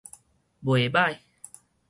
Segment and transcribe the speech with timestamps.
[0.63, 1.19] 袂䆀